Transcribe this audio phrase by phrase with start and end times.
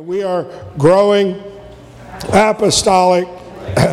[0.00, 0.46] we are
[0.78, 1.42] growing
[2.32, 3.28] apostolic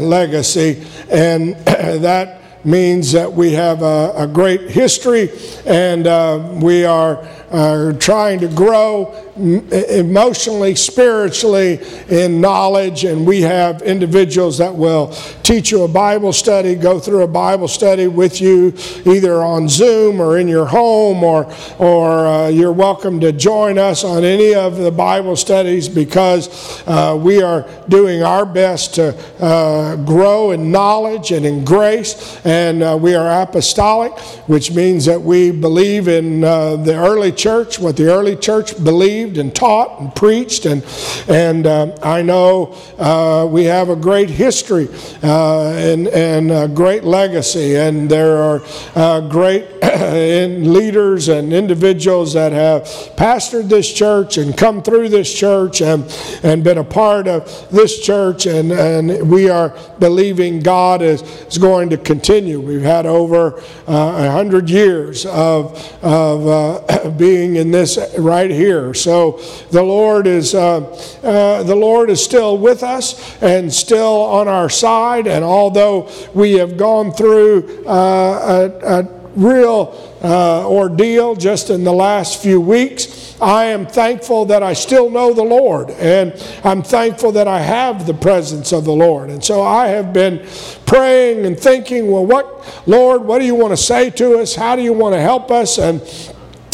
[0.02, 5.30] legacy, and that means that we have a, a great history
[5.66, 7.18] and uh, we are
[7.52, 11.80] uh, trying to grow emotionally, spiritually,
[12.10, 15.08] in knowledge, and we have individuals that will
[15.42, 18.74] teach you a Bible study, go through a Bible study with you,
[19.06, 24.04] either on Zoom or in your home, or or uh, you're welcome to join us
[24.04, 29.96] on any of the Bible studies because uh, we are doing our best to uh,
[30.06, 35.50] grow in knowledge and in grace, and uh, we are apostolic, which means that we
[35.50, 40.14] believe in uh, the early church, what the early church believed believed and taught and
[40.16, 40.66] preached.
[40.66, 40.84] And,
[41.28, 44.90] and uh, I know uh, we have a great history
[45.24, 47.76] uh, and, and a great legacy.
[47.76, 48.62] And there are
[48.96, 52.84] uh, great leaders and individuals that have
[53.16, 56.04] pastored this church and come through this church and,
[56.44, 58.46] and been a part of this church.
[58.46, 62.60] And, and we are believing God is, is going to continue.
[62.60, 68.94] We've had over uh, a hundred years of, of uh, being in this right here.
[68.94, 70.80] So so the Lord is uh,
[71.22, 75.28] uh, the Lord is still with us and still on our side.
[75.28, 81.94] And although we have gone through uh, a, a real uh, ordeal just in the
[81.94, 83.40] last few weeks.
[83.42, 88.06] I am thankful that I still know the Lord, and I'm thankful that I have
[88.06, 89.30] the presence of the Lord.
[89.30, 90.48] And so I have been
[90.86, 92.46] praying and thinking, well, what,
[92.88, 94.56] Lord, what do you want to say to us?
[94.56, 95.78] How do you want to help us?
[95.78, 96.02] And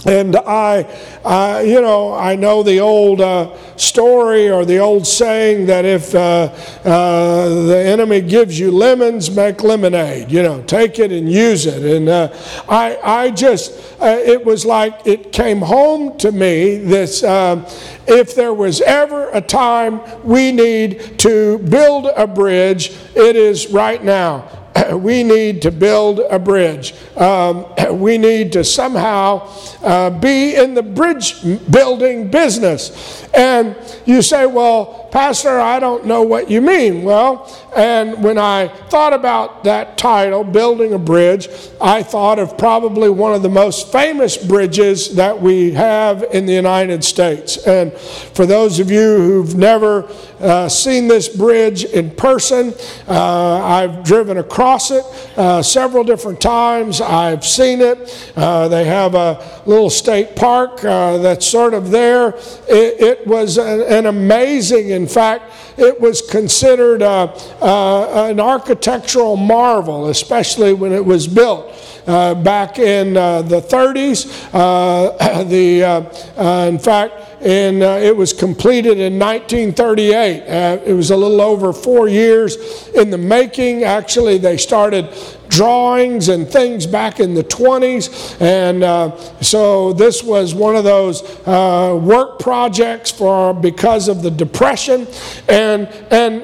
[0.06, 5.84] and I, you know, I know the old uh, story or the old saying that
[5.84, 6.54] if uh,
[6.86, 10.32] uh the enemy gives you lemons, make lemonade.
[10.32, 11.84] You know, take it and use it.
[11.84, 12.34] And uh,
[12.70, 17.66] I, I just, uh, it was like it came home to me this um,
[18.08, 24.04] if there was ever a time we need to build a bridge, it is right
[24.04, 24.59] now.
[24.94, 26.94] we need to build a bridge.
[27.16, 27.66] Um,
[28.00, 29.48] we need to somehow
[29.84, 31.36] uh, be in the bridge
[31.70, 33.28] building business.
[33.34, 33.76] And
[34.06, 37.04] you say, well, Pastor, I don't know what you mean.
[37.04, 41.48] Well, and when I thought about that title, Building a Bridge,
[41.82, 46.54] I thought of probably one of the most famous bridges that we have in the
[46.54, 47.58] United States.
[47.66, 50.08] And for those of you who've never
[50.40, 52.74] uh, seen this bridge in person,
[53.08, 55.04] uh, I've driven across it
[55.38, 57.02] uh, several different times.
[57.02, 58.32] I've seen it.
[58.36, 62.30] Uh, they have a little state park uh, that's sort of there.
[62.68, 70.74] It, it was an, an amazing in fact, it was considered an architectural marvel, especially
[70.74, 71.74] when it was built.
[72.10, 74.50] Uh, back in uh, the 30s.
[74.52, 80.42] Uh, the, uh, in fact, and uh, it was completed in 1938.
[80.42, 83.84] Uh, it was a little over four years in the making.
[83.84, 85.08] Actually, they started
[85.50, 88.42] drawings and things back in the 20s.
[88.42, 95.06] And uh, so this was one of those work projects for because of the depression,
[95.48, 96.42] and and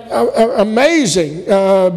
[0.60, 1.46] amazing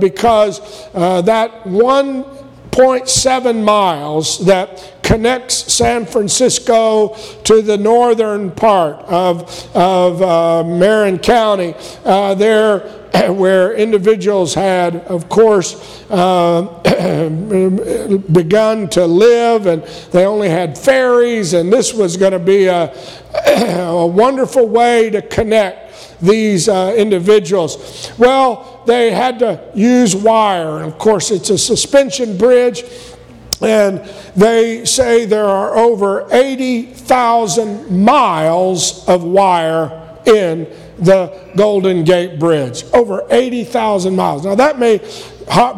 [0.01, 0.61] because
[0.95, 2.38] that one
[2.71, 7.15] 0.7 miles that connects San Francisco
[7.45, 11.75] to the northern part of, of uh, Marin County.
[12.05, 12.81] Uh, there,
[13.33, 16.63] where individuals had, of course, uh,
[18.33, 22.93] begun to live, and they only had ferries, and this was going to be a,
[23.47, 25.89] a wonderful way to connect
[26.21, 28.13] these uh, individuals?
[28.19, 30.79] Well, they had to use wire.
[30.79, 32.85] And of course, it's a suspension bridge.
[33.61, 33.99] And
[34.35, 40.67] they say there are over 80,000 miles of wire in
[40.99, 42.85] the Golden Gate Bridge.
[42.95, 44.47] Over 80,000 miles.
[44.47, 45.01] Now, that may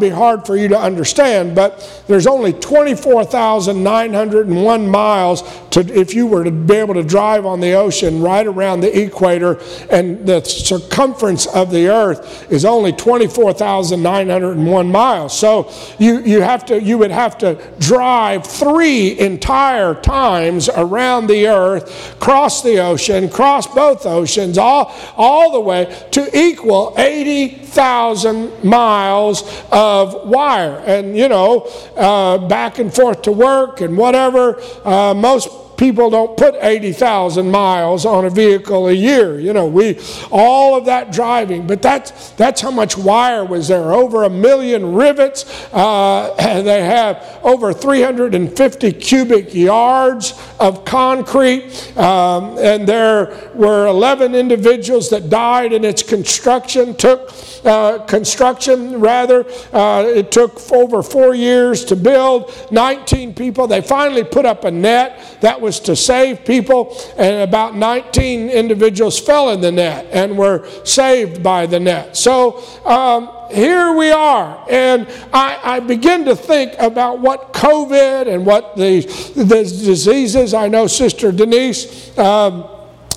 [0.00, 6.44] be hard for you to understand, but there's only 24,901 miles to, if you were
[6.44, 9.60] to be able to drive on the ocean right around the equator,
[9.90, 15.38] and the circumference of the earth is only 24,901 miles.
[15.38, 21.46] So you, you, have to, you would have to drive three entire times around the
[21.46, 29.59] earth, cross the ocean, cross both oceans, all, all the way to equal 80,000 miles
[29.70, 30.82] of wire.
[30.86, 35.48] And, you know, uh, back and forth to work and whatever, uh, most
[35.80, 39.40] people don't put 80,000 miles on a vehicle a year.
[39.40, 39.98] You know, we
[40.30, 43.90] all of that driving, but that's that's how much wire was there.
[43.90, 45.46] Over a million rivets.
[45.72, 55.08] Uh, they have over 350 cubic yards of concrete, um, and there were 11 individuals
[55.08, 56.94] that died in its construction.
[56.94, 57.32] Took
[57.64, 59.46] uh, construction rather.
[59.72, 62.52] Uh, it took over four years to build.
[62.70, 63.66] 19 people.
[63.66, 69.18] They finally put up a net that was to save people, and about 19 individuals
[69.18, 72.16] fell in the net and were saved by the net.
[72.16, 72.62] So.
[72.84, 74.64] Um, here we are.
[74.70, 79.00] And I, I, begin to think about what COVID and what the,
[79.34, 82.16] the diseases, I know Sister Denise.
[82.16, 82.68] Um,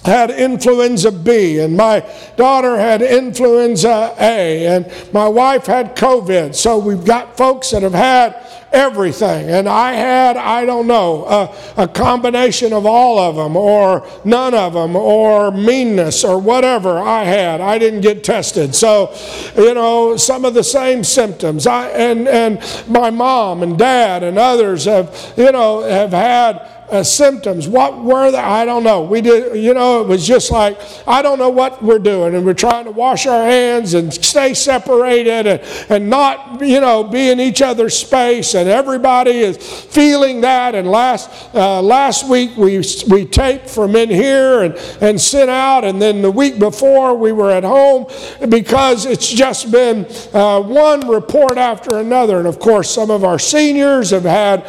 [0.05, 2.05] had influenza B, and my
[2.35, 6.53] daughter had influenza A, and my wife had COVID.
[6.55, 8.35] So we've got folks that have had
[8.73, 9.49] everything.
[9.49, 14.53] And I had, I don't know, a, a, combination of all of them, or none
[14.53, 17.61] of them, or meanness, or whatever I had.
[17.61, 18.73] I didn't get tested.
[18.73, 19.15] So,
[19.55, 21.67] you know, some of the same symptoms.
[21.67, 27.03] I, and, and my mom and dad and others have, you know, have had uh,
[27.03, 27.67] symptoms.
[27.67, 28.37] What were they?
[28.37, 29.01] I don't know.
[29.01, 32.35] We did, you know, it was just like, I don't know what we're doing.
[32.35, 37.03] And we're trying to wash our hands and stay separated and, and not, you know,
[37.03, 38.53] be in each other's space.
[38.53, 40.75] And everybody is feeling that.
[40.75, 45.83] And last, uh, last week we, we taped from in here and, and sent out.
[45.83, 48.05] And then the week before we were at home
[48.49, 52.37] because it's just been uh, one report after another.
[52.37, 54.63] And of course, some of our seniors have had,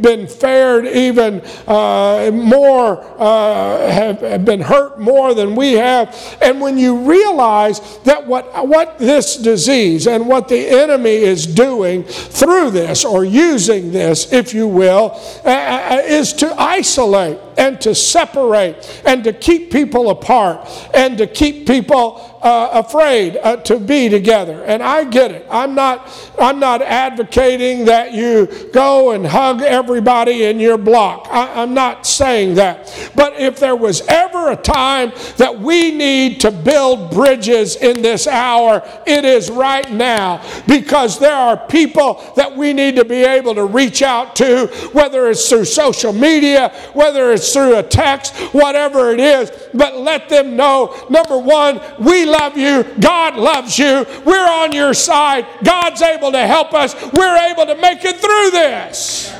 [0.00, 6.38] been fared even uh, more uh, have, have been hurt more than we have.
[6.40, 12.04] And when you realize that what, what this disease and what the enemy is doing
[12.04, 15.12] through this or using this, if you will,
[15.44, 21.26] uh, uh is to isolate and to separate and to keep people apart and to
[21.26, 24.62] keep people uh, afraid uh, to be together.
[24.64, 25.46] And I get it.
[25.50, 26.08] I'm not,
[26.38, 31.26] I'm not advocating that you go and hug everybody in your block.
[31.30, 33.10] I, I'm not saying that.
[33.16, 38.26] But if there was ever a time that we need to build bridges in this
[38.26, 43.54] hour, it is right now because there are people that we need to be able
[43.54, 49.10] to reach out to, whether it's through social media, whether it's through a text, whatever
[49.12, 49.50] it is.
[49.72, 52.84] But let them know number one, we love you.
[53.00, 54.04] God loves you.
[54.26, 55.46] We're on your side.
[55.64, 56.94] God's able to help us.
[57.12, 59.34] We're able to make it through this.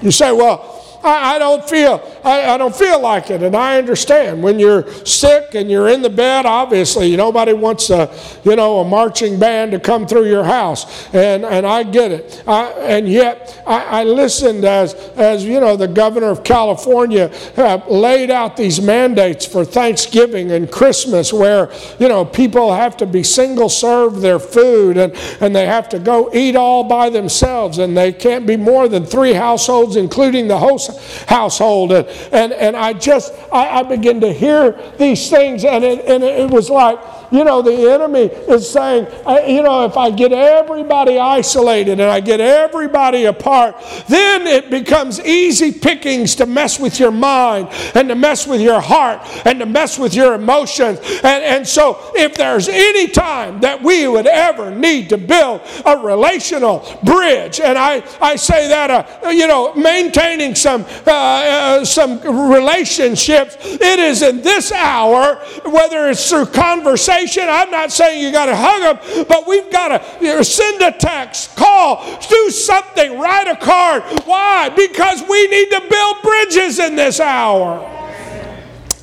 [0.00, 0.67] You say, well,
[1.02, 4.90] I, I don't feel I, I, don't feel like it, and I understand when you're
[5.04, 6.44] sick and you're in the bed.
[6.46, 8.12] Obviously, nobody wants a
[8.44, 12.42] you know a marching band to come through your house, and and I get it.
[12.46, 18.30] I, and yet I, listened as as you know the governor of California uh, laid
[18.30, 23.68] out these mandates for Thanksgiving and Christmas, where you know people have to be single
[23.68, 28.12] serve their food and and they have to go eat all by themselves, and they
[28.12, 30.87] can't be more than three households, including the host
[31.26, 31.92] household.
[31.92, 36.22] And, and, and I just, I, I begin to hear these things, and it, and
[36.22, 36.98] it was like,
[37.30, 39.06] you know, the enemy is saying,
[39.48, 43.76] you know, if I get everybody isolated and I get everybody apart,
[44.08, 48.80] then it becomes easy pickings to mess with your mind and to mess with your
[48.80, 50.98] heart and to mess with your emotions.
[51.22, 55.98] And, and so, if there's any time that we would ever need to build a
[55.98, 62.20] relational bridge, and I, I say that, uh, you know, maintaining some, uh, uh, some
[62.50, 68.46] relationships, it is in this hour, whether it's through conversation I'm not saying you got
[68.46, 69.88] to hug them, but we've got
[70.20, 74.02] to send a text, call, do something, write a card.
[74.24, 74.68] Why?
[74.70, 77.94] Because we need to build bridges in this hour.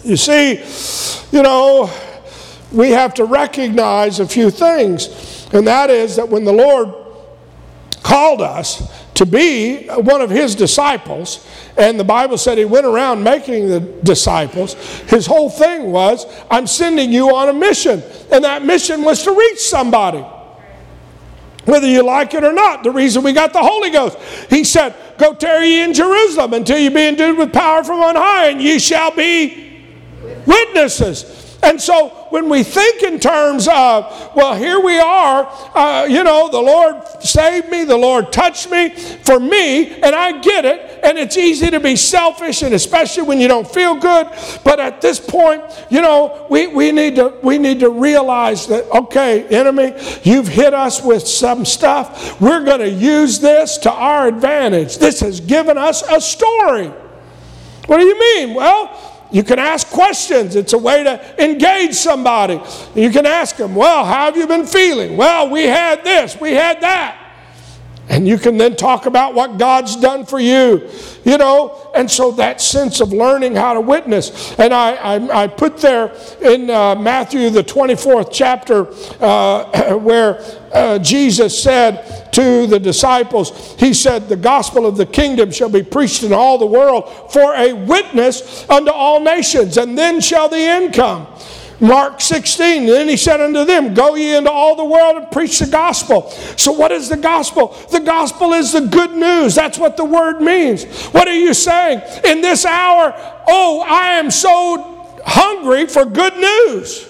[0.03, 0.63] You see,
[1.35, 1.89] you know,
[2.71, 6.93] we have to recognize a few things, and that is that when the Lord
[8.03, 13.23] called us to be one of his disciples, and the Bible said he went around
[13.23, 14.73] making the disciples.
[15.07, 18.03] His whole thing was, I'm sending you on a mission.
[18.31, 20.23] And that mission was to reach somebody.
[21.65, 24.19] Whether you like it or not, the reason we got the Holy Ghost.
[24.49, 28.15] He said, Go tarry ye in Jerusalem until you be endued with power from on
[28.15, 29.81] high, and ye shall be
[30.45, 31.57] witnesses.
[31.63, 36.49] And so when we think in terms of, well, here we are, uh, you know,
[36.49, 40.99] the Lord saved me, the Lord touched me for me, and I get it.
[41.01, 44.27] And it's easy to be selfish, and especially when you don't feel good.
[44.65, 48.83] But at this point, you know, we, we, need, to, we need to realize that,
[48.93, 52.41] okay, enemy, you've hit us with some stuff.
[52.41, 54.97] We're going to use this to our advantage.
[54.97, 56.87] This has given us a story.
[57.87, 58.55] What do you mean?
[58.55, 60.55] Well, you can ask questions.
[60.55, 62.61] It's a way to engage somebody.
[62.93, 65.17] You can ask them, Well, how have you been feeling?
[65.17, 67.24] Well, we had this, we had that.
[68.07, 70.89] And you can then talk about what God's done for you,
[71.23, 71.91] you know.
[71.95, 74.53] And so that sense of learning how to witness.
[74.59, 78.87] And I, I, I put there in uh, Matthew, the 24th chapter,
[79.23, 80.39] uh, where
[80.71, 85.83] uh, Jesus said to the disciples, He said, The gospel of the kingdom shall be
[85.83, 90.57] preached in all the world for a witness unto all nations, and then shall the
[90.57, 91.27] end come.
[91.79, 95.59] Mark 16, then he said unto them, Go ye into all the world and preach
[95.59, 96.29] the gospel.
[96.57, 97.75] So, what is the gospel?
[97.91, 99.55] The gospel is the good news.
[99.55, 100.85] That's what the word means.
[101.07, 102.01] What are you saying?
[102.23, 103.13] In this hour,
[103.47, 107.09] oh, I am so hungry for good news.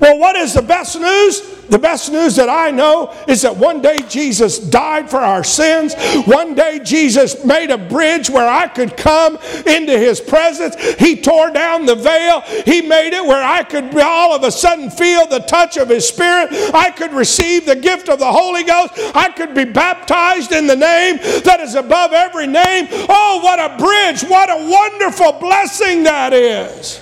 [0.00, 1.55] Well, what is the best news?
[1.68, 5.94] The best news that I know is that one day Jesus died for our sins.
[6.26, 10.76] One day Jesus made a bridge where I could come into his presence.
[10.94, 12.40] He tore down the veil.
[12.64, 16.08] He made it where I could all of a sudden feel the touch of his
[16.08, 16.48] spirit.
[16.74, 18.92] I could receive the gift of the Holy Ghost.
[19.14, 22.88] I could be baptized in the name that is above every name.
[22.90, 24.22] Oh, what a bridge.
[24.28, 27.00] What a wonderful blessing that is.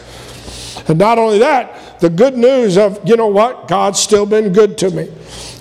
[0.88, 4.76] And not only that, the good news of, you know what, God's still been good
[4.76, 5.10] to me.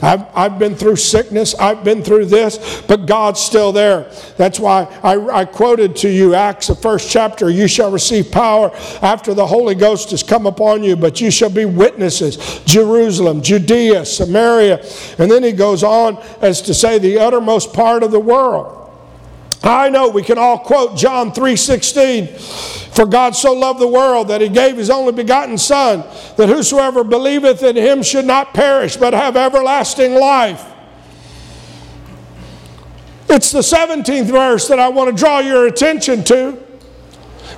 [0.02, 4.12] I've, I've been through sickness, I've been through this, but God's still there.
[4.36, 8.72] That's why I, I quoted to you Acts, the first chapter you shall receive power
[9.02, 12.60] after the Holy Ghost has come upon you, but you shall be witnesses.
[12.66, 14.86] Jerusalem, Judea, Samaria.
[15.20, 18.83] And then he goes on as to say the uttermost part of the world.
[19.64, 22.28] I know we can all quote John 3:16.
[22.94, 26.04] For God so loved the world that he gave his only begotten Son,
[26.38, 30.64] that whosoever believeth in him should not perish, but have everlasting life.
[33.30, 36.52] It's the 17th verse that I want to draw your attention to,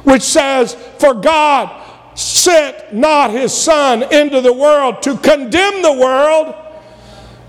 [0.04, 1.70] which says, For God
[2.18, 6.56] sent not his Son into the world to condemn the world,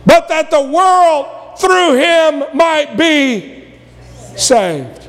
[0.05, 1.27] but that the world
[1.61, 3.56] through him might be
[4.37, 5.05] saved.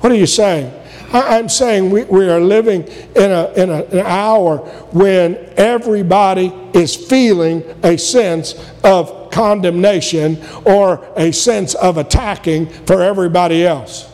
[0.00, 0.72] What are you saying?
[1.10, 4.58] I'm saying we, we are living in, a, in a, an hour
[4.92, 8.54] when everybody is feeling a sense
[8.84, 14.10] of condemnation or a sense of attacking for everybody else.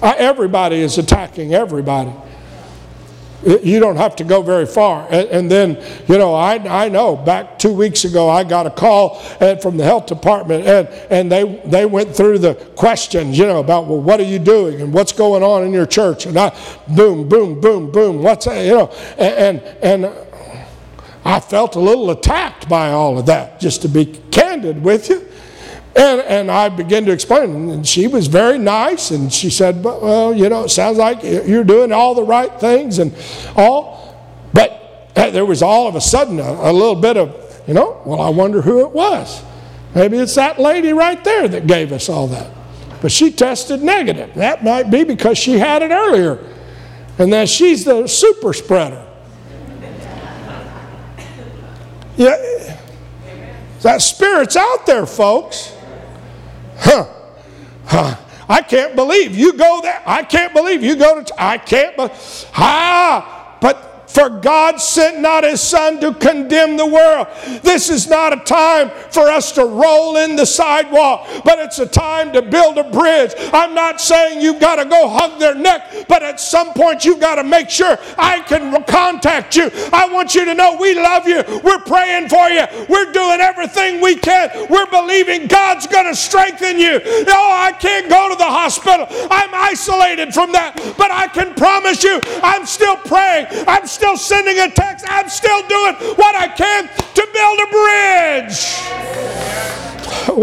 [0.00, 2.12] Uh, everybody is attacking everybody.
[3.44, 5.06] You don't have to go very far.
[5.10, 9.20] And, then, you know, I, I know back two weeks ago, I got a call
[9.40, 13.58] uh, from the health department, and, and they, they went through the questions, you know,
[13.58, 16.26] about, well, what are you doing and what's going on in your church?
[16.26, 16.56] And I,
[16.94, 20.28] boom, boom, boom, boom, what's that, you know, and, and, and
[21.24, 25.28] I felt a little attacked by all of that, just to be candid with you.
[25.94, 30.32] And, and I began to explain, and she was very nice, and she said, Well,
[30.34, 33.14] you know, it sounds like you're doing all the right things and
[33.56, 34.02] all.
[34.54, 38.20] But there was all of a sudden a, a little bit of, you know, well,
[38.20, 39.42] I wonder who it was.
[39.94, 42.50] Maybe it's that lady right there that gave us all that.
[43.02, 44.34] But she tested negative.
[44.34, 46.38] That might be because she had it earlier,
[47.18, 49.06] and that she's the super spreader.
[52.16, 52.78] Yeah,
[53.82, 55.74] that spirit's out there, folks.
[56.84, 57.06] Huh.
[57.86, 58.16] Huh.
[58.48, 60.02] I can't believe you go there.
[60.04, 61.34] I can't believe you go to.
[61.42, 61.96] I can't.
[61.96, 62.08] Be-
[62.56, 67.28] ah, but for God sent not his Son to condemn the world.
[67.62, 71.86] This is not a time for us to roll in the sidewalk, but it's a
[71.86, 73.32] time to build a bridge.
[73.52, 77.20] I'm not saying you've got to go hug their neck, but at some point you've
[77.20, 79.70] got to make sure I can contact you.
[79.92, 81.42] I want you to know we love you.
[81.64, 82.66] We're praying for you.
[82.88, 84.50] We're doing everything we can.
[84.68, 86.98] We're believing God's going to strengthen you.
[87.24, 89.06] No, I can't go to the hospital.
[89.30, 93.46] I'm isolated from that, but I can promise you I'm still praying.
[93.66, 95.04] I'm still still sending a text.
[95.08, 98.76] I'm still doing what I can to build a bridge.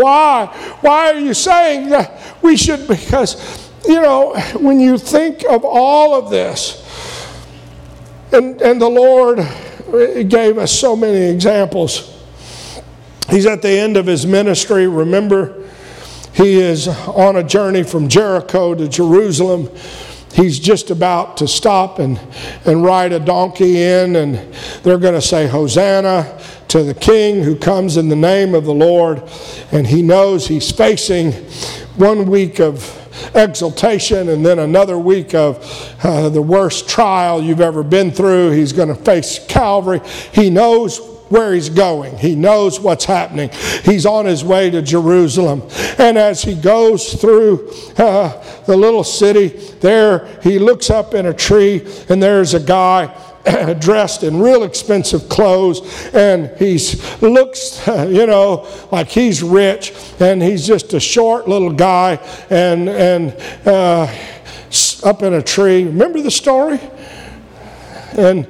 [0.02, 0.46] Why?
[0.80, 2.88] Why are you saying that we should?
[2.88, 6.86] Because, you know, when you think of all of this,
[8.32, 9.40] and, and the Lord
[10.30, 12.16] gave us so many examples.
[13.30, 14.88] He's at the end of his ministry.
[14.88, 15.68] Remember,
[16.34, 19.70] he is on a journey from Jericho to Jerusalem
[20.34, 22.20] he's just about to stop and,
[22.66, 24.36] and ride a donkey in, and
[24.84, 28.74] they're going to say, Hosanna to the King who comes in the name of the
[28.74, 29.24] Lord.
[29.72, 31.32] And he knows he's facing
[31.98, 32.96] one week of
[33.36, 38.52] exaltation and then another week of uh, the worst trial you've ever been through.
[38.52, 40.02] He's going to face Calvary.
[40.32, 42.18] He knows where he's going.
[42.18, 43.50] He knows what's happening.
[43.84, 45.64] He's on his way to Jerusalem.
[45.98, 49.48] And as he goes through uh, the little city,
[49.80, 53.16] there he looks up in a tree, and there's a guy
[53.80, 55.82] dressed in real expensive clothes
[56.14, 56.78] and he
[57.22, 62.16] looks you know like he's rich and he's just a short little guy
[62.50, 63.34] and and
[63.66, 64.14] uh,
[65.04, 66.80] up in a tree remember the story
[68.18, 68.46] and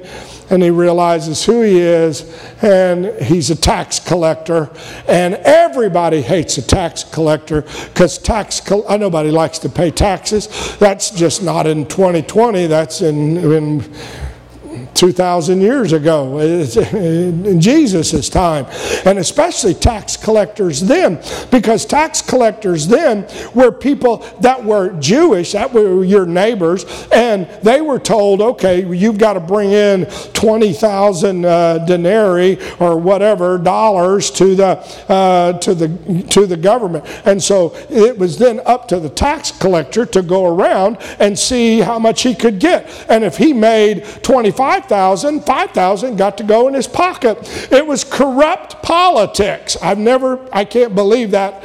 [0.50, 2.24] and he realizes who he is,
[2.62, 4.70] and he's a tax collector.
[5.06, 10.76] And everybody hates a tax collector because tax uh, nobody likes to pay taxes.
[10.78, 12.66] That's just not in 2020.
[12.66, 13.94] That's in, in
[14.94, 18.66] 2,000 years ago, in Jesus' time,
[19.04, 25.72] and especially tax collectors then, because tax collectors then were people that were Jewish, that
[25.72, 31.78] were your neighbors, and they were told, okay, you've got to bring in 20,000 uh,
[31.86, 34.68] denarii or whatever dollars to the,
[35.08, 37.04] uh, to, the, to the government.
[37.24, 41.80] And so it was then up to the tax collector to go around and see
[41.80, 42.88] how much he could get.
[43.08, 47.38] And if he made 25 5,000, 5,000 got to go in his pocket.
[47.72, 49.74] It was corrupt politics.
[49.80, 51.64] I've never, I can't believe that.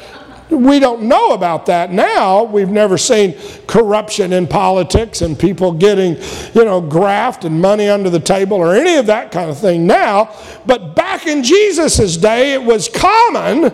[0.50, 2.44] We don't know about that now.
[2.44, 3.36] We've never seen
[3.68, 6.16] corruption in politics and people getting,
[6.54, 9.86] you know, graft and money under the table or any of that kind of thing
[9.86, 10.34] now.
[10.66, 13.72] But back in Jesus' day, it was common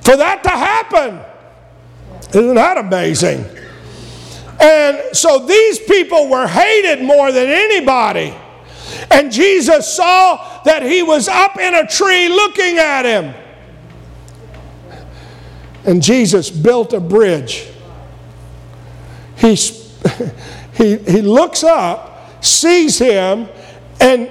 [0.00, 1.20] for that to happen.
[2.30, 3.44] Isn't that amazing?
[4.60, 8.34] And so these people were hated more than anybody.
[9.10, 13.34] And Jesus saw that he was up in a tree looking at him.
[15.84, 17.66] And Jesus built a bridge.
[19.36, 19.54] He,
[20.74, 23.48] he, he looks up, sees him,
[24.00, 24.30] and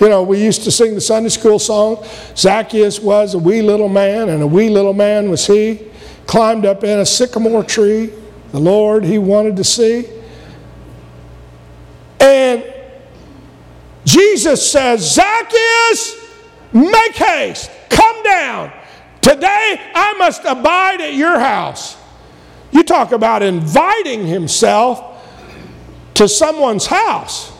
[0.00, 2.04] you know, we used to sing the Sunday school song
[2.36, 5.80] Zacchaeus was a wee little man, and a wee little man was he.
[6.26, 8.12] Climbed up in a sycamore tree,
[8.54, 10.08] the Lord he wanted to see.
[12.20, 12.64] And
[14.04, 16.24] Jesus says, Zacchaeus,
[16.72, 18.72] make haste, come down.
[19.20, 21.96] Today I must abide at your house.
[22.70, 25.20] You talk about inviting himself
[26.14, 27.50] to someone's house.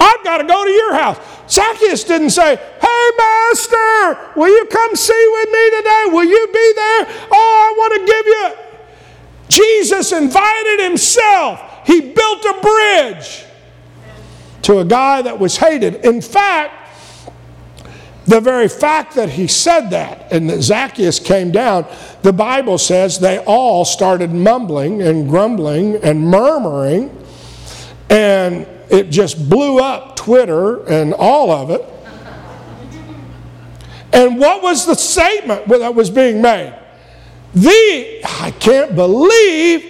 [0.00, 1.18] I've got to go to your house.
[1.48, 6.04] Zacchaeus didn't say, Hey, Master, will you come see with me today?
[6.08, 7.28] Will you be there?
[7.30, 8.65] Oh, I want to give you.
[9.48, 13.44] Jesus invited himself, he built a bridge
[14.62, 16.04] to a guy that was hated.
[16.04, 16.72] In fact,
[18.26, 21.86] the very fact that he said that and that Zacchaeus came down,
[22.22, 27.16] the Bible says they all started mumbling and grumbling and murmuring,
[28.10, 31.84] and it just blew up Twitter and all of it.
[34.12, 36.74] And what was the statement that was being made?
[37.56, 39.82] The, I can't believe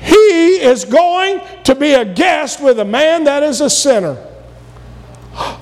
[0.00, 4.16] he is going to be a guest with a man that is a sinner.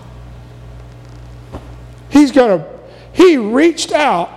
[2.09, 2.67] He's going to,
[3.13, 4.31] he reached out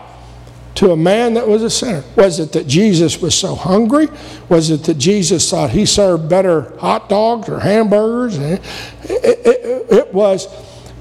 [0.75, 2.03] to a man that was a sinner.
[2.17, 4.09] Was it that Jesus was so hungry?
[4.49, 8.37] Was it that Jesus thought he served better hot dogs or hamburgers?
[8.37, 8.61] It,
[9.03, 10.47] it, it was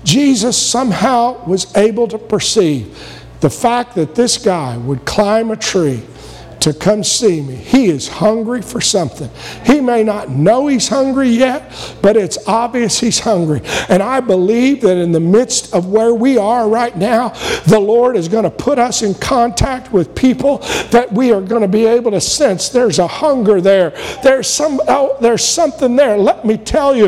[0.05, 2.97] Jesus somehow was able to perceive
[3.43, 6.01] the fact that this guy would climb a tree
[6.62, 7.57] to come see me.
[7.57, 9.29] He is hungry for something.
[9.66, 13.62] He may not know he's hungry yet, but it's obvious he's hungry.
[13.88, 17.31] And I believe that in the midst of where we are right now,
[17.66, 20.59] the Lord is going to put us in contact with people
[20.92, 23.90] that we are going to be able to sense there's a hunger there.
[24.22, 26.16] There's some oh, there's something there.
[26.16, 27.07] Let me tell you,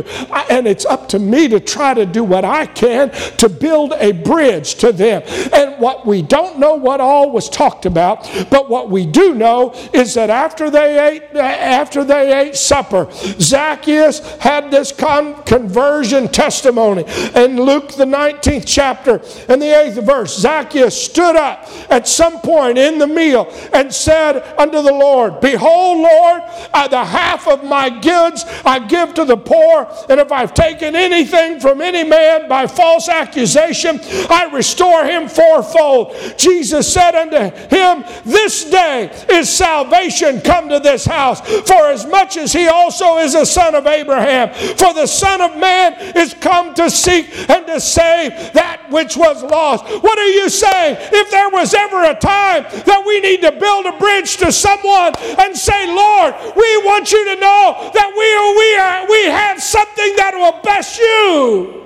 [0.51, 4.11] and it's up to me to try to do what I can to build a
[4.11, 5.23] bridge to them.
[5.53, 9.44] And what we don't know what all was talked about, but what we do know
[9.45, 16.29] know is that after they ate, after they ate supper, Zacchaeus had this con- conversion
[16.29, 17.05] testimony.
[17.35, 22.79] In Luke, the 19th chapter and the 8th verse, Zacchaeus stood up at some point
[22.79, 27.91] in the meal and said unto the Lord, Behold, Lord, uh, the half of my
[27.91, 32.67] goods I give to the poor, and if I've taken anything from any man by
[32.67, 36.17] false accusation, I restore him fourfold.
[36.37, 42.37] Jesus said unto him, This day is salvation come to this house, for as much
[42.37, 44.55] as he also is a son of Abraham.
[44.77, 49.43] For the Son of Man is come to seek and to save that which was
[49.43, 49.85] lost.
[50.03, 50.97] What are you saying?
[51.13, 55.15] If there was ever a time that we need to build a bridge to someone
[55.39, 59.63] and say, Lord, we want you to know that we are, we are, we have
[59.63, 61.81] something that will bless you.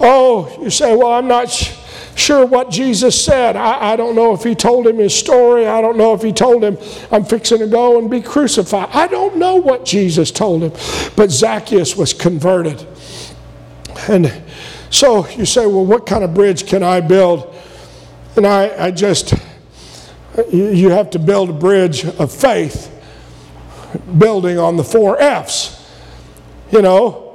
[0.00, 1.48] Oh, you say, well, I'm not
[2.18, 3.56] sure what Jesus said.
[3.56, 5.66] I, I, don't know if he told him his story.
[5.66, 6.76] I don't know if he told him,
[7.10, 8.88] I'm fixing to go and be crucified.
[8.92, 10.72] I don't know what Jesus told him.
[11.16, 12.86] But Zacchaeus was converted.
[14.08, 14.32] And
[14.90, 17.54] so you say, well, what kind of bridge can I build?
[18.36, 19.34] And I, I just,
[20.52, 22.94] you have to build a bridge of faith,
[24.18, 25.74] building on the four F's.
[26.70, 27.27] You know,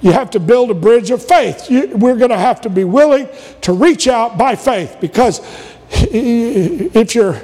[0.00, 1.70] you have to build a bridge of faith.
[1.70, 3.28] You, we're going to have to be willing
[3.62, 5.40] to reach out by faith because
[5.90, 7.40] if you're,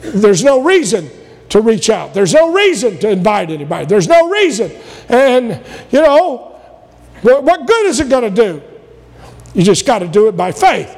[0.00, 1.08] there's no reason
[1.50, 2.14] to reach out.
[2.14, 3.86] There's no reason to invite anybody.
[3.86, 4.72] There's no reason.
[5.08, 6.58] And, you know,
[7.22, 8.62] what good is it going to do?
[9.54, 10.94] You just got to do it by faith.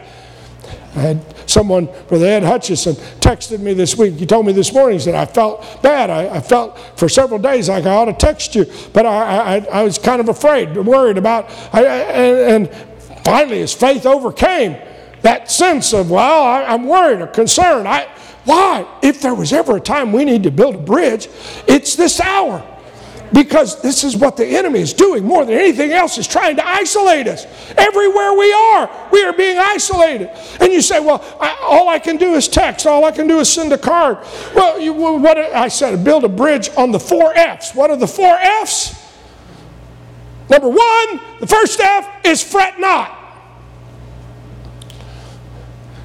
[0.94, 4.14] Had someone, Brother Ed Hutchison, texted me this week.
[4.14, 6.10] He told me this morning, he said, I felt bad.
[6.10, 9.66] I, I felt for several days like I ought to text you, but I, I,
[9.66, 12.86] I was kind of afraid, worried about, and, and,
[13.24, 14.76] finally his faith overcame
[15.22, 17.88] that sense of, well, I, am worried or concerned.
[17.88, 18.04] I,
[18.44, 18.86] why?
[19.02, 21.28] If there was ever a time we need to build a bridge,
[21.66, 22.64] it's this hour
[23.32, 26.66] because this is what the enemy is doing more than anything else is trying to
[26.66, 27.46] isolate us.
[27.76, 30.30] Everywhere we are we are being isolated.
[30.60, 32.86] And you say well I, all i can do is text.
[32.86, 34.18] All i can do is send a card.
[34.54, 37.72] Well you, what i said build a bridge on the four f's.
[37.74, 38.94] What are the four f's?
[40.48, 43.12] Number one the first f is fret not.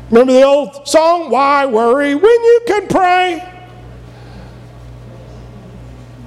[0.10, 3.51] Remember the old song why worry when you can pray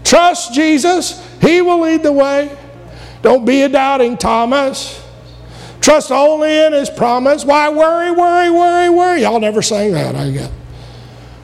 [0.04, 2.56] Trust Jesus, He will lead the way.
[3.22, 5.02] Don't be a doubting Thomas.
[5.80, 7.44] Trust only in His promise.
[7.44, 9.22] Why worry, worry, worry, worry?
[9.22, 10.50] Y'all never sang that, I guess.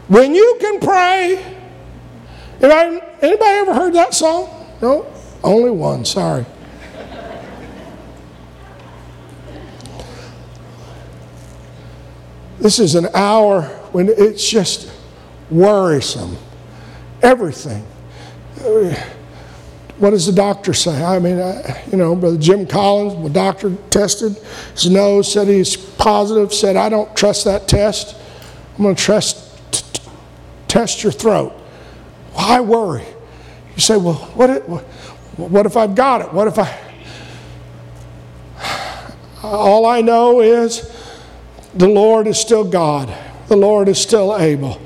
[0.09, 1.57] When you can pray.
[2.63, 4.49] Anybody, anybody ever heard that song?
[4.83, 5.07] No?
[5.43, 6.45] Only one, sorry.
[12.59, 14.93] This is an hour when it's just
[15.51, 16.37] worrisome.
[17.23, 17.87] Everything
[18.61, 21.03] what does the doctor say?
[21.03, 24.37] I mean, I, you know, Brother Jim Collins, the doctor tested
[24.73, 28.17] his nose, said he's positive, said, I don't trust that test.
[28.77, 30.03] I'm going to trust, t-
[30.69, 31.53] test your throat.
[32.33, 33.05] Why worry?
[33.75, 36.33] You say, well, what, it, what if I've got it?
[36.33, 36.79] What if I.
[39.43, 40.91] All I know is
[41.75, 43.15] the Lord is still God,
[43.49, 44.81] the Lord is still able.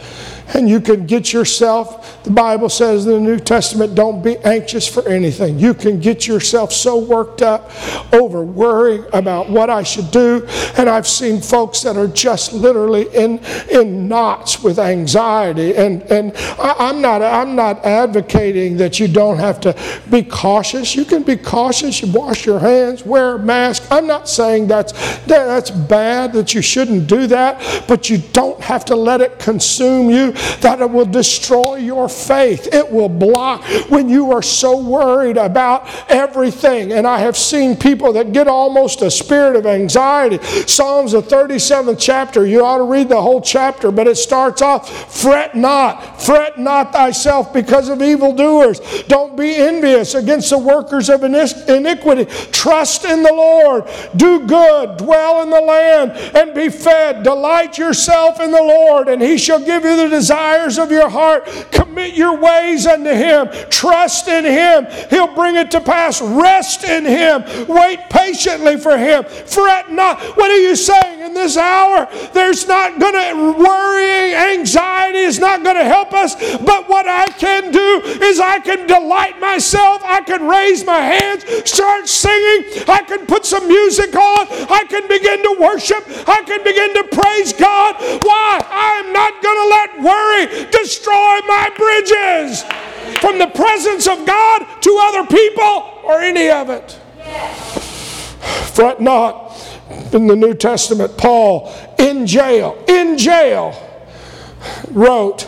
[0.55, 4.89] And you can get yourself the Bible says in the New Testament, don't be anxious
[4.89, 5.59] for anything.
[5.59, 7.71] You can get yourself so worked up
[8.15, 10.47] over worrying about what I should do.
[10.79, 15.77] And I've seen folks that are just literally in, in knots with anxiety.
[15.77, 19.77] And, and I, am not, I'm not advocating that you don't have to
[20.11, 20.97] be cautious.
[20.97, 22.01] You can be cautious.
[22.01, 23.87] You wash your hands, wear a mask.
[23.91, 24.93] I'm not saying that's,
[25.27, 30.09] that's bad, that you shouldn't do that, but you don't have to let it consume
[30.09, 32.73] you, that it will destroy your faith.
[32.73, 36.93] It will block when you are so worried about everything.
[36.93, 40.39] And I have seen people that get almost a spirit of anxiety.
[40.67, 45.13] Psalms, the 37th chapter, you ought to read the whole chapter, but it starts off
[45.15, 48.81] fret not, fret not thyself because of evildoers.
[49.09, 52.25] Don't be envious against the workers of iniquity.
[52.53, 53.89] Trust in the Lord.
[54.17, 57.23] Do good, dwell in the land, and be fed.
[57.23, 61.47] Delight yourself in the Lord, and he shall give you the desires of your heart.
[61.71, 63.49] Commit Your ways unto Him.
[63.71, 64.87] Trust in Him.
[65.11, 66.21] He'll bring it to pass.
[66.21, 67.45] Rest in Him.
[67.69, 69.25] Wait patiently for Him.
[69.25, 70.21] Fret not.
[70.37, 72.09] What are you saying in this hour?
[72.33, 76.35] There's not going to, worrying, anxiety is not going to help us.
[76.59, 80.03] But what I can do is I can delight myself.
[80.05, 82.85] I can raise my hands, start singing.
[82.89, 84.47] I can put some music on.
[84.71, 86.05] I can begin to worship.
[86.29, 87.97] I can begin to praise God.
[88.23, 88.61] Why?
[88.69, 92.63] I'm not going to let worry destroy my bridges
[93.21, 96.99] from the presence of God to other people or any of it.
[98.73, 99.53] Fret not.
[100.13, 103.75] In the New Testament, Paul in jail, in jail,
[104.91, 105.47] wrote,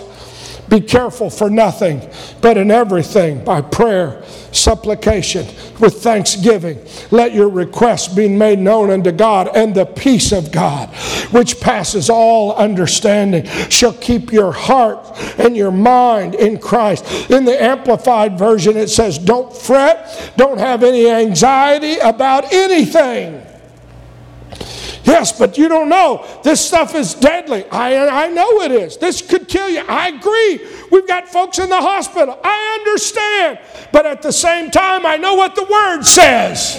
[0.69, 2.09] Be careful for nothing,
[2.41, 4.23] but in everything by prayer
[4.57, 5.47] supplication
[5.81, 6.85] with thanksgiving.
[7.11, 10.89] Let your requests be made known unto God, and the peace of God,
[11.31, 17.31] which passes all understanding, shall keep your heart and your mind in Christ.
[17.31, 23.46] In the Amplified Version, it says, Don't fret, don't have any anxiety about anything.
[25.07, 26.27] Yes, but you don't know.
[26.43, 27.65] This stuff is deadly.
[27.71, 28.97] I, I know it is.
[28.97, 29.85] This could kill you.
[29.87, 30.67] I agree.
[30.91, 32.39] We've got folks in the hospital.
[32.43, 33.61] I understand.
[33.93, 36.77] But at the same time, I know what the Word says.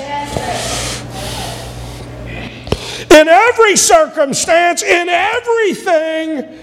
[3.09, 6.59] In every circumstance, in everything,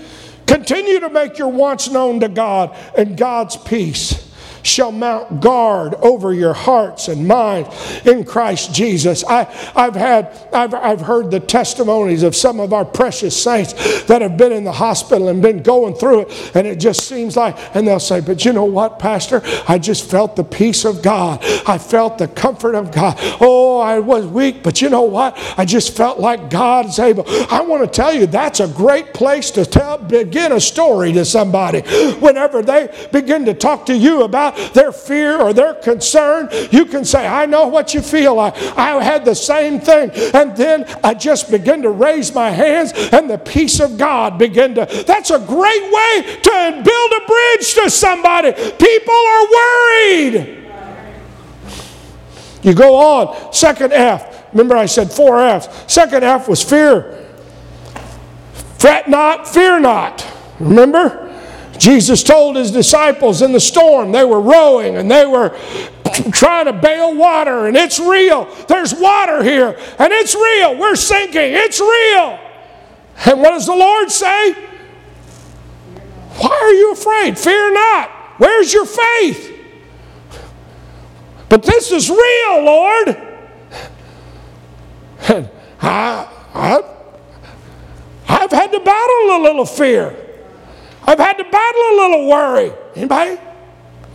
[0.47, 4.24] continue to make your wants known to God, and God's peace
[4.65, 7.69] shall mount guard over your hearts and minds
[8.05, 9.23] in Christ Jesus.
[9.25, 9.45] I,
[9.77, 14.37] have had, I've, I've heard the testimonies of some of our precious saints that have
[14.37, 17.87] been in the hospital and been going through it, and it just seems like, and
[17.87, 19.43] they'll say, But you know what, Pastor?
[19.69, 21.41] I just felt the peace of God.
[21.69, 23.17] I felt the comfort of God.
[23.41, 25.37] Oh, I was weak, but you know what?
[25.59, 27.25] I just felt like God's able.
[27.51, 31.25] I want to tell you, that's a great place to tell, begin a story to
[31.25, 31.83] somebody.
[32.21, 37.05] Whenever they begin to talk to you about their fear or their concern, you can
[37.05, 38.39] say, I know what you feel.
[38.39, 40.11] I, I had the same thing.
[40.35, 44.75] And then I just begin to raise my hands and the peace of God begin
[44.77, 44.87] to.
[45.07, 48.53] That's a great way to build a bridge to somebody.
[48.53, 50.61] People are worried.
[52.63, 54.53] You go on, second F.
[54.53, 55.93] Remember, I said four F's.
[55.93, 57.29] Second F was fear.
[58.79, 60.27] Fret not, fear not.
[60.61, 61.34] Remember?
[61.79, 65.57] Jesus told his disciples in the storm, they were rowing and they were
[66.33, 68.45] trying to bail water, and it's real.
[68.69, 70.79] There's water here, and it's real.
[70.79, 72.39] We're sinking, it's real.
[73.27, 74.53] And what does the Lord say?
[76.37, 77.39] Why are you afraid?
[77.39, 78.11] Fear not.
[78.39, 79.53] Where's your faith?
[81.49, 83.09] But this is real, Lord.
[85.29, 85.49] And
[85.81, 86.83] I, I,
[88.29, 90.24] I've had to battle a little fear.
[91.07, 92.73] I've had to battle a little worry.
[92.95, 93.39] Anybody?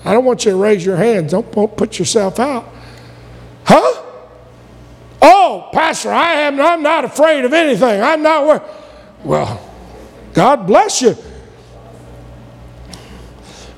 [0.05, 1.31] I don't want you to raise your hands.
[1.31, 2.67] Don't, don't put yourself out.
[3.65, 4.03] Huh?
[5.21, 8.01] Oh, Pastor, I am I'm not afraid of anything.
[8.01, 8.61] I'm not worried.
[9.23, 9.69] Well,
[10.33, 11.15] God bless you.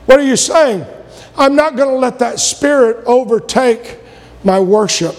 [0.05, 0.85] What are you saying?
[1.35, 3.99] I'm not going to let that spirit overtake
[4.43, 5.15] my worship.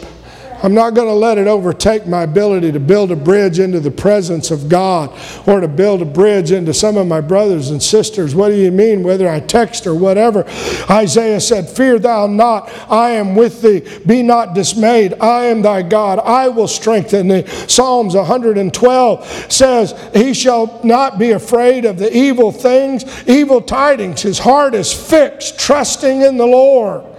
[0.63, 3.91] I'm not going to let it overtake my ability to build a bridge into the
[3.91, 5.11] presence of God
[5.47, 8.35] or to build a bridge into some of my brothers and sisters.
[8.35, 10.45] What do you mean, whether I text or whatever?
[10.89, 13.83] Isaiah said, Fear thou not, I am with thee.
[14.07, 16.21] Be not dismayed, I am thy God.
[16.21, 17.47] I will strengthen thee.
[17.67, 24.23] Psalms 112 says, He shall not be afraid of the evil things, evil tidings.
[24.23, 27.12] His heart is fixed, trusting in the Lord.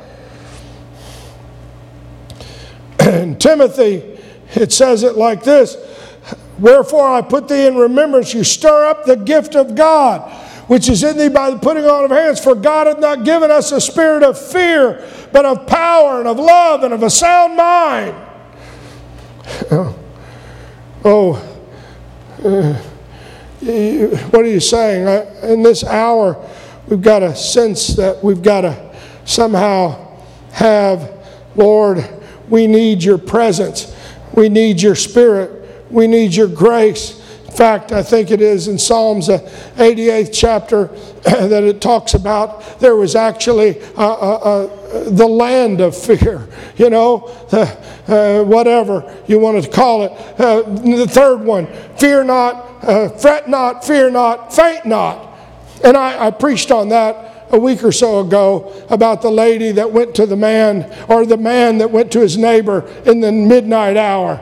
[3.07, 4.17] In Timothy,
[4.55, 5.77] it says it like this
[6.59, 10.31] Wherefore I put thee in remembrance, you stir up the gift of God,
[10.67, 12.39] which is in thee by the putting on of hands.
[12.39, 16.37] For God hath not given us a spirit of fear, but of power and of
[16.37, 18.15] love and of a sound mind.
[21.05, 21.33] Oh,
[22.45, 22.73] uh,
[24.29, 25.05] what are you saying?
[25.43, 26.49] in this hour,
[26.87, 30.17] we've got a sense that we've got to somehow
[30.53, 31.11] have,
[31.57, 32.07] Lord,
[32.49, 33.95] we need your presence.
[34.34, 35.89] We need your spirit.
[35.89, 37.19] We need your grace.
[37.45, 40.88] In fact, I think it is in Psalms 88th uh, chapter
[41.23, 47.19] that it talks about there was actually uh, uh, the land of fear, you know,
[48.47, 50.38] whatever you wanted to call it.
[50.38, 52.82] The third one, fear not,
[53.21, 55.38] fret not, fear not, faint not.
[55.84, 59.91] And I, I preached on that a week or so ago about the lady that
[59.91, 63.95] went to the man, or the man that went to his neighbor in the midnight
[63.95, 64.41] hour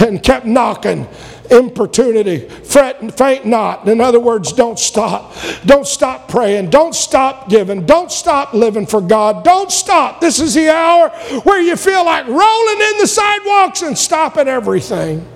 [0.00, 1.08] and kept knocking
[1.50, 2.46] importunity.
[2.46, 3.88] Fret and faint not.
[3.88, 5.34] In other words, don't stop.
[5.64, 6.68] Don't stop praying.
[6.68, 7.86] Don't stop giving.
[7.86, 9.44] Don't stop living for God.
[9.44, 10.20] Don't stop.
[10.20, 11.08] This is the hour
[11.44, 15.26] where you feel like rolling in the sidewalks and stopping everything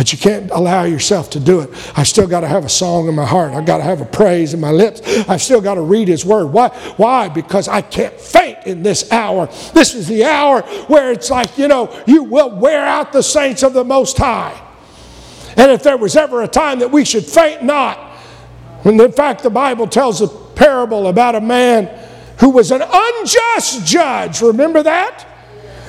[0.00, 1.68] but you can't allow yourself to do it.
[1.94, 3.52] I've still got to have a song in my heart.
[3.52, 5.02] I've got to have a praise in my lips.
[5.28, 6.46] I've still got to read His Word.
[6.46, 6.70] Why?
[6.96, 7.28] Why?
[7.28, 9.48] Because I can't faint in this hour.
[9.74, 13.62] This is the hour where it's like, you know, you will wear out the saints
[13.62, 14.58] of the Most High.
[15.58, 17.98] And if there was ever a time that we should faint not,
[18.84, 21.90] when in fact the Bible tells a parable about a man
[22.38, 24.40] who was an unjust judge.
[24.40, 25.26] Remember that?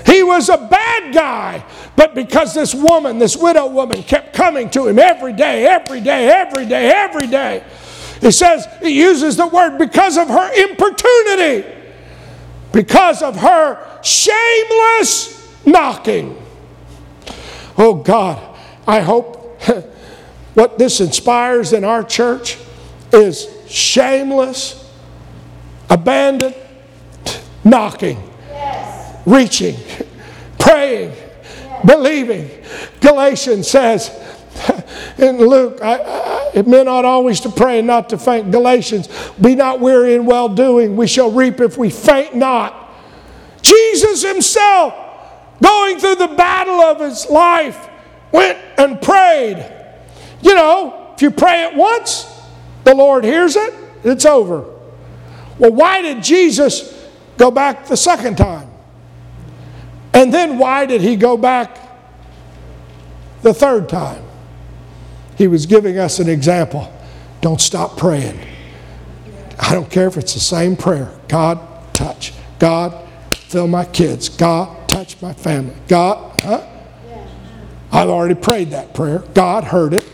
[0.05, 1.63] He was a bad guy,
[1.95, 6.27] but because this woman, this widow woman, kept coming to him every day, every day,
[6.27, 7.63] every day, every day,
[8.19, 11.67] he says, he uses the word because of her importunity,
[12.71, 16.41] because of her shameless knocking.
[17.77, 19.61] Oh God, I hope
[20.53, 22.57] what this inspires in our church
[23.11, 24.89] is shameless,
[25.89, 26.55] abandoned
[27.63, 28.30] knocking
[29.25, 29.75] reaching,
[30.59, 31.13] praying,
[31.85, 32.49] believing.
[32.99, 34.09] Galatians says
[35.17, 38.51] in Luke, I, I, it may not always to pray and not to faint.
[38.51, 40.95] Galatians, be not weary in well doing.
[40.95, 42.91] We shall reap if we faint not.
[43.61, 44.93] Jesus Himself,
[45.61, 47.89] going through the battle of His life,
[48.31, 49.77] went and prayed.
[50.41, 52.25] You know, if you pray it once,
[52.83, 54.65] the Lord hears it, it's over.
[55.59, 57.07] Well, why did Jesus
[57.37, 58.70] go back the second time?
[60.13, 61.77] And then why did he go back
[63.41, 64.23] the third time?
[65.37, 66.91] He was giving us an example.
[67.41, 68.39] Don't stop praying.
[69.59, 71.59] I don't care if it's the same prayer God,
[71.93, 72.33] touch.
[72.59, 74.29] God, fill my kids.
[74.29, 75.75] God, touch my family.
[75.87, 76.67] God, huh?
[77.91, 79.19] I've already prayed that prayer.
[79.33, 80.07] God heard it.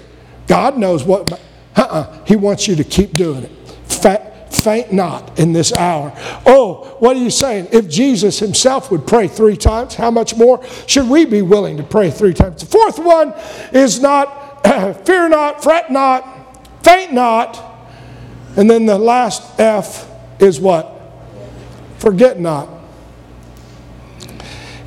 [0.48, 1.32] God knows what.
[1.76, 2.26] Uh-uh.
[2.26, 3.52] He wants you to keep doing it.
[4.60, 6.14] Faint not in this hour.
[6.46, 7.68] Oh, what are you saying?
[7.72, 11.84] If Jesus himself would pray three times, how much more should we be willing to
[11.84, 12.62] pray three times?
[12.62, 13.34] The fourth one
[13.72, 14.48] is not
[15.06, 17.64] fear not, fret not, faint not.
[18.56, 20.94] And then the last F is what?
[22.00, 22.70] Forget not.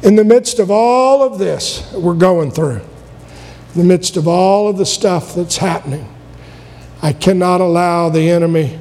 [0.03, 2.81] In the midst of all of this we're going through,
[3.75, 6.09] in the midst of all of the stuff that's happening,
[7.03, 8.79] I cannot allow the enemy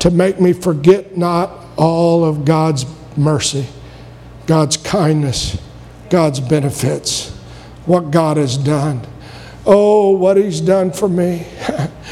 [0.00, 3.66] to make me forget not all of God's mercy,
[4.46, 5.60] God's kindness,
[6.10, 7.30] God's benefits,
[7.86, 9.06] what God has done.
[9.64, 11.46] Oh, what He's done for me.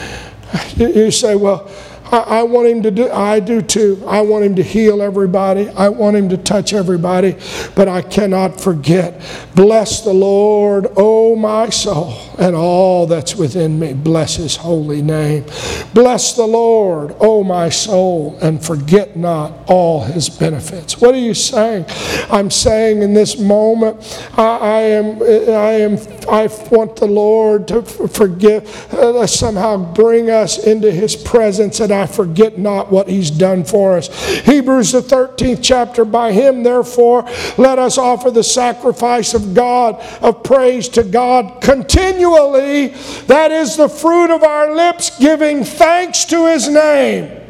[0.76, 1.70] you say, well,
[2.14, 4.00] I, I, want him to do, I do too.
[4.06, 5.68] I want him to heal everybody.
[5.70, 7.36] I want him to touch everybody,
[7.74, 9.20] but I cannot forget.
[9.56, 13.94] Bless the Lord, O my soul, and all that's within me.
[13.94, 15.44] Bless his holy name.
[15.92, 21.00] Bless the Lord, O my soul, and forget not all his benefits.
[21.00, 21.86] What are you saying?
[22.30, 23.96] I'm saying in this moment,
[24.38, 25.98] I, I am, I am,
[26.28, 32.03] I want the Lord to forgive, uh, somehow bring us into his presence, and I
[32.06, 34.08] forget not what he's done for us.
[34.40, 37.24] Hebrews, the 13th chapter, by him, therefore,
[37.58, 42.88] let us offer the sacrifice of God, of praise to God continually.
[43.26, 47.40] That is the fruit of our lips, giving thanks to his name.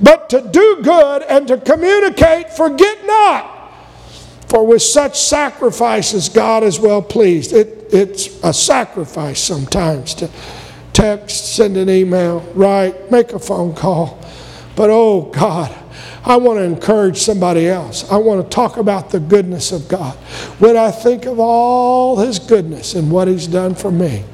[0.00, 3.58] But to do good and to communicate, forget not.
[4.48, 7.52] For with such sacrifices, God is well pleased.
[7.52, 10.30] It, it's a sacrifice sometimes to
[10.92, 14.18] text, send an email, write, make a phone call.
[14.76, 15.76] But oh God,
[16.24, 18.10] I want to encourage somebody else.
[18.10, 20.14] I want to talk about the goodness of God.
[20.58, 24.24] When I think of all His goodness and what He's done for me,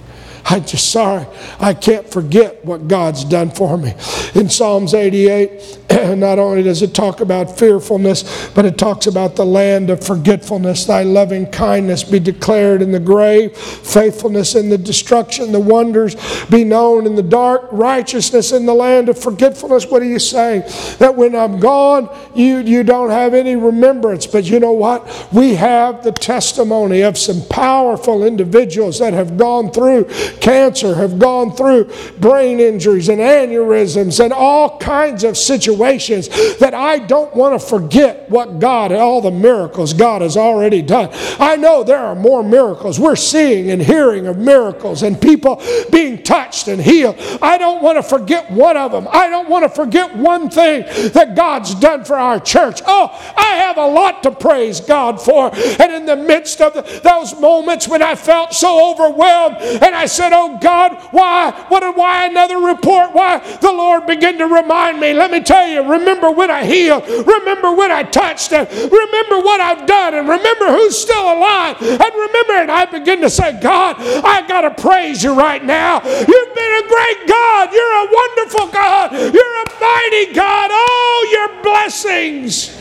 [0.49, 1.27] I'm just sorry.
[1.59, 3.95] I can't forget what God's done for me.
[4.35, 5.79] In Psalms 88,
[6.17, 10.85] not only does it talk about fearfulness, but it talks about the land of forgetfulness.
[10.85, 16.65] Thy loving kindness be declared in the grave, faithfulness in the destruction, the wonders be
[16.65, 19.87] known in the dark, righteousness in the land of forgetfulness.
[19.87, 20.63] What are you saying?
[20.99, 24.27] That when I'm gone, you, you don't have any remembrance.
[24.27, 25.29] But you know what?
[25.33, 30.05] We have the testimony of some powerful individuals that have gone through
[30.41, 36.99] cancer, have gone through brain injuries and aneurysms and all kinds of situations that I
[36.99, 41.09] don't want to forget what God, and all the miracles God has already done.
[41.41, 43.01] I know there are more miracles.
[43.01, 47.17] We're seeing and hearing of miracles and people being touched and healed.
[47.41, 49.09] I don't want to forget one of them.
[49.11, 52.83] I don't want to forget one thing that God's done for our church.
[52.87, 55.51] Oh, I have a lot to praise God for.
[55.55, 60.05] And in the midst of the, those moments when I felt so overwhelmed and I
[60.07, 61.53] said, said, Oh God, why?
[61.69, 63.13] What, why another report?
[63.13, 63.39] Why?
[63.61, 65.13] The Lord began to remind me.
[65.13, 69.61] Let me tell you, remember when I healed, remember when I touched it, remember what
[69.61, 71.77] I've done, and remember who's still alive.
[71.81, 76.01] And remember, and I begin to say, God, I got to praise you right now.
[76.05, 77.73] You've been a great God.
[77.73, 79.13] You're a wonderful God.
[79.13, 80.71] You're a mighty God.
[80.73, 82.77] Oh, your blessings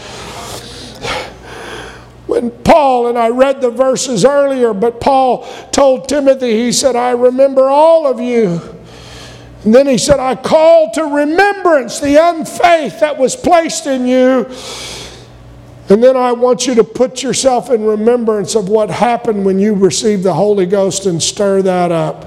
[2.28, 7.12] when Paul, and I read the verses earlier, but Paul told Timothy, he said, I
[7.12, 8.75] remember all of you.
[9.66, 14.46] And then he said, I call to remembrance the unfaith that was placed in you.
[15.90, 19.74] And then I want you to put yourself in remembrance of what happened when you
[19.74, 22.26] received the Holy Ghost and stir that up.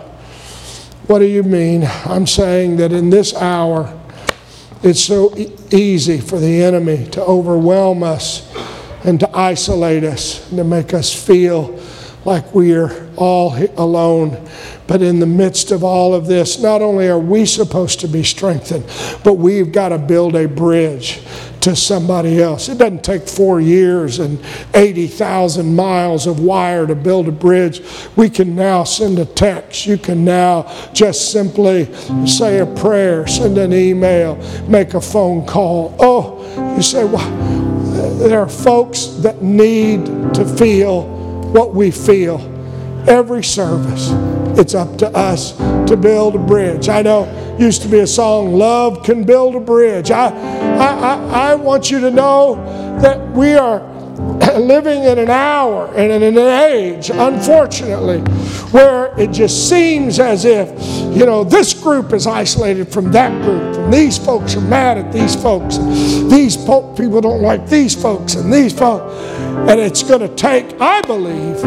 [1.06, 1.88] What do you mean?
[2.04, 3.96] I'm saying that in this hour,
[4.82, 8.52] it's so e- easy for the enemy to overwhelm us
[9.04, 11.80] and to isolate us and to make us feel
[12.28, 14.46] like we're all alone.
[14.86, 18.22] But in the midst of all of this, not only are we supposed to be
[18.22, 18.84] strengthened,
[19.24, 21.22] but we've got to build a bridge
[21.62, 22.68] to somebody else.
[22.68, 24.38] It doesn't take four years and
[24.74, 27.82] 80,000 miles of wire to build a bridge.
[28.14, 29.86] We can now send a text.
[29.86, 31.92] You can now just simply
[32.26, 34.36] say a prayer, send an email,
[34.68, 35.96] make a phone call.
[35.98, 40.04] Oh, you say, well, there are folks that need
[40.34, 41.17] to feel
[41.52, 42.40] what we feel.
[43.08, 44.10] every service.
[44.58, 45.56] It's up to us
[45.88, 46.88] to build a bridge.
[46.88, 47.26] I know
[47.58, 50.10] used to be a song, Love Can Build a Bridge.
[50.10, 50.28] I,
[50.76, 52.56] I, I, I want you to know
[53.00, 53.80] that we are
[54.58, 58.22] living in an hour and in an age, unfortunately,
[58.72, 60.68] where it just seems as if,
[61.16, 65.12] you know, this group is isolated from that group, and these folks are mad at
[65.12, 69.12] these folks, and these po- people don't like these folks, and these folks.
[69.70, 71.60] And it's going to take, I believe,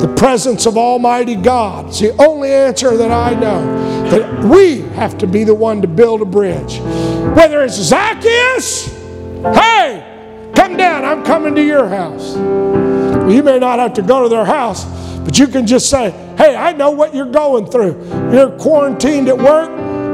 [0.00, 1.88] the presence of Almighty God.
[1.88, 4.10] It's the only answer that I know.
[4.10, 6.78] That we have to be the one to build a bridge.
[7.36, 8.92] Whether it's Zacchaeus,
[9.42, 10.10] hey,
[10.54, 12.36] Come down, I'm coming to your house.
[12.36, 14.84] You may not have to go to their house,
[15.20, 16.10] but you can just say,
[16.40, 18.02] Hey, I know what you're going through.
[18.32, 19.68] You're quarantined at work.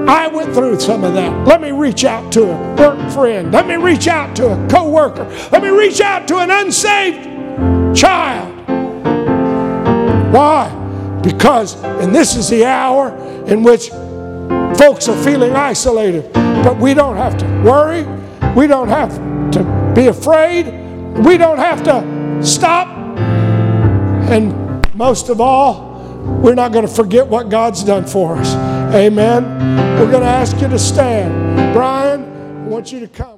[0.09, 1.47] I went through some of that.
[1.47, 3.53] Let me reach out to a work friend.
[3.53, 5.25] Let me reach out to a co-worker.
[5.53, 8.53] Let me reach out to an unsaved child.
[10.35, 11.21] Why?
[11.23, 13.17] Because, and this is the hour
[13.47, 13.91] in which
[14.81, 16.33] folks are feeling isolated.
[16.33, 18.03] But we don't have to worry.
[18.57, 19.13] We don't have
[19.53, 20.67] to be afraid.
[21.25, 22.89] We don't have to stop.
[24.29, 24.53] And
[24.97, 25.86] most of all,
[26.43, 28.55] we're not going to forget what God's done for us.
[28.95, 29.45] Amen.
[29.99, 31.73] We're going to ask you to stand.
[31.73, 32.23] Brian,
[32.65, 33.36] I want you to come.